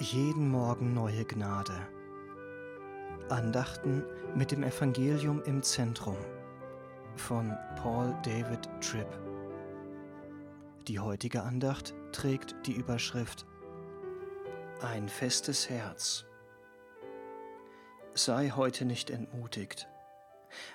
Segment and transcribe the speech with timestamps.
[0.00, 1.88] Jeden Morgen neue Gnade.
[3.28, 4.04] Andachten
[4.34, 6.16] mit dem Evangelium im Zentrum
[7.16, 9.08] von Paul David Tripp.
[10.86, 13.44] Die heutige Andacht trägt die Überschrift
[14.80, 16.24] Ein festes Herz.
[18.14, 19.88] Sei heute nicht entmutigt.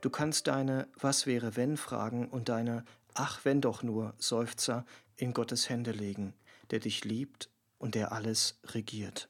[0.00, 2.84] Du kannst deine Was wäre wenn Fragen und deine
[3.14, 6.34] Ach wenn doch nur Seufzer in Gottes Hände legen,
[6.70, 9.28] der dich liebt und der alles regiert.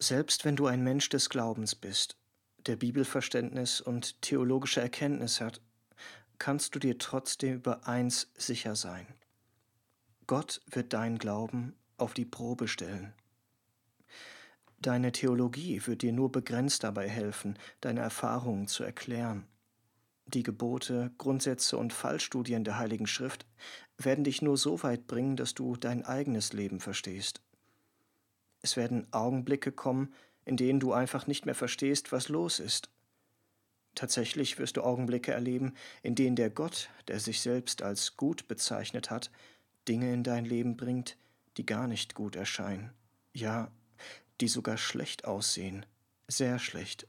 [0.00, 2.16] Selbst wenn du ein Mensch des Glaubens bist,
[2.66, 5.60] der Bibelverständnis und theologische Erkenntnis hat,
[6.38, 9.06] kannst du dir trotzdem über eins sicher sein.
[10.26, 13.14] Gott wird dein Glauben auf die Probe stellen.
[14.82, 19.46] Deine Theologie wird dir nur begrenzt dabei helfen, deine Erfahrungen zu erklären.
[20.26, 23.46] Die Gebote, Grundsätze und Fallstudien der Heiligen Schrift
[23.96, 27.42] werden dich nur so weit bringen, dass du dein eigenes Leben verstehst.
[28.60, 30.12] Es werden Augenblicke kommen,
[30.44, 32.90] in denen du einfach nicht mehr verstehst, was los ist.
[33.94, 39.10] Tatsächlich wirst du Augenblicke erleben, in denen der Gott, der sich selbst als gut bezeichnet
[39.10, 39.30] hat,
[39.86, 41.18] Dinge in dein Leben bringt,
[41.56, 42.90] die gar nicht gut erscheinen,
[43.32, 43.70] ja,
[44.40, 45.86] die sogar schlecht aussehen,
[46.28, 47.06] sehr schlecht.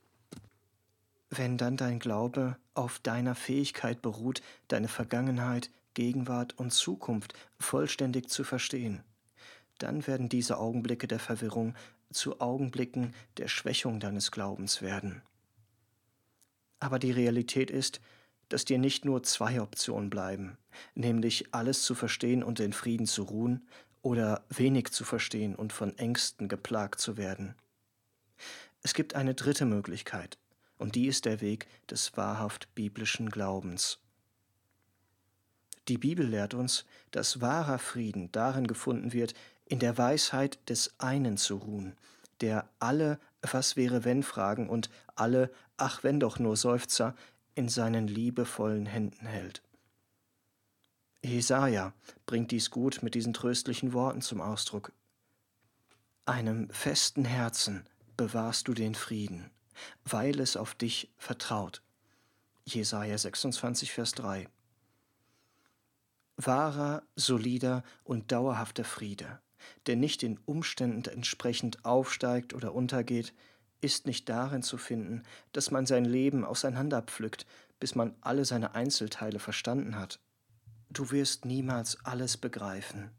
[1.30, 8.44] Wenn dann dein Glaube auf deiner Fähigkeit beruht, deine Vergangenheit, Gegenwart und Zukunft vollständig zu
[8.44, 9.04] verstehen,
[9.78, 11.76] dann werden diese Augenblicke der Verwirrung
[12.12, 15.22] zu Augenblicken der Schwächung deines Glaubens werden.
[16.80, 18.02] Aber die Realität ist,
[18.50, 20.58] dass dir nicht nur zwei Optionen bleiben,
[20.94, 23.68] nämlich alles zu verstehen und in Frieden zu ruhen
[24.04, 27.56] oder wenig zu verstehen und von Ängsten geplagt zu werden.
[28.84, 30.38] Es gibt eine dritte Möglichkeit,
[30.78, 33.98] und die ist der Weg des wahrhaft biblischen Glaubens.
[35.88, 39.34] Die Bibel lehrt uns, dass wahrer Frieden darin gefunden wird,
[39.66, 41.96] in der Weisheit des einen zu ruhen,
[42.42, 47.16] der alle Was wäre wenn Fragen und alle Ach wenn doch nur Seufzer
[47.56, 49.62] in seinen liebevollen Händen hält.
[51.24, 51.94] Jesaja
[52.26, 54.92] bringt dies gut mit diesen tröstlichen Worten zum Ausdruck.
[56.26, 59.50] Einem festen Herzen bewahrst du den Frieden
[60.06, 61.82] weil es auf dich vertraut.
[62.66, 64.48] Jesaja 26, Vers 3.
[66.38, 69.40] Wahrer, solider und dauerhafter Friede,
[69.86, 73.34] der nicht den Umständen entsprechend aufsteigt oder untergeht,
[73.82, 77.46] ist nicht darin zu finden, dass man sein Leben auseinanderpflückt,
[77.80, 80.20] bis man alle seine Einzelteile verstanden hat.
[80.94, 83.10] Du wirst niemals alles begreifen,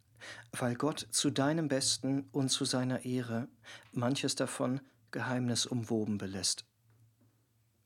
[0.52, 3.48] weil Gott zu deinem Besten und zu seiner Ehre
[3.90, 4.80] manches davon
[5.10, 6.66] geheimnisumwoben belässt.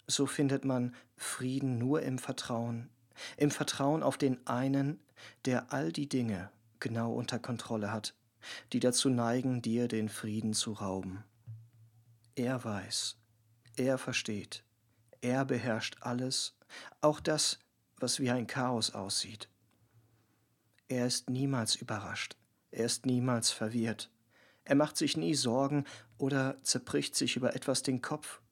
[0.07, 2.91] So findet man Frieden nur im Vertrauen,
[3.39, 5.01] im Vertrauen auf den einen,
[5.47, 6.51] der all die Dinge
[6.81, 8.15] genau unter Kontrolle hat,
[8.75, 11.25] die dazu neigen, dir den Frieden zu rauben.
[12.35, 13.17] Er weiß,
[13.77, 14.65] er versteht,
[15.23, 16.59] er beherrscht alles,
[17.01, 17.59] auch das,
[17.97, 19.49] was wie ein Chaos aussieht.
[20.89, 22.37] Er ist niemals überrascht,
[22.71, 24.11] er ist niemals verwirrt,
[24.69, 25.85] er macht sich nie Sorgen
[26.19, 28.43] oder zerbricht sich über etwas den Kopf.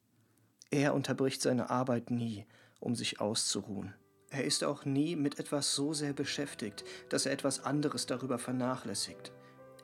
[0.71, 2.47] Er unterbricht seine Arbeit nie,
[2.81, 3.95] um sich auszuruhen.
[4.31, 9.31] Er ist auch nie mit etwas so sehr beschäftigt, dass er etwas anderes darüber vernachlässigt.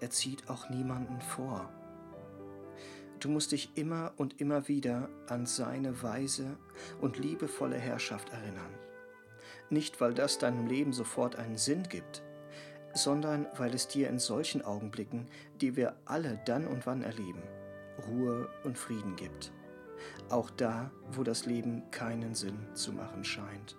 [0.01, 1.71] Er zieht auch niemanden vor.
[3.21, 6.59] Du musst dich immer und immer wieder an seine weise
[7.01, 8.75] und liebevolle Herrschaft erinnern.
[9.69, 12.23] Nicht, weil das deinem Leben sofort einen Sinn gibt,
[12.95, 15.27] sondern weil es dir in solchen Augenblicken,
[15.61, 17.43] die wir alle dann und wann erleben,
[18.09, 19.53] Ruhe und Frieden gibt.
[20.29, 23.77] Auch da, wo das Leben keinen Sinn zu machen scheint.